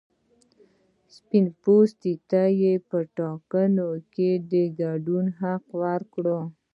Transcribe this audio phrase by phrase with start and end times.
[1.15, 6.25] سپین پوستو ته یې په ټاکنو کې د ګډون حق ورکړ.